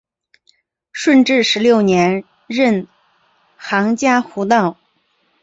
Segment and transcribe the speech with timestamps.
[0.91, 2.87] 顺治十六年任
[3.55, 4.75] 杭嘉湖道。